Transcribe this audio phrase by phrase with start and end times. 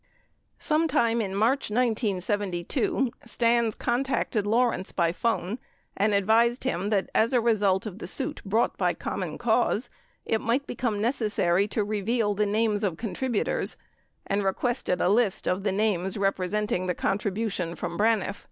[0.55, 5.59] 55 Sometime in March 1972, Stans contacted Lawrence by phone
[5.95, 9.91] and advised him that as a result of the suit brought by Common Cause
[10.25, 13.77] it might become necessary to reveal the names of contributors,
[14.25, 18.39] and re quested a list of the names representing the contribution from Braniff.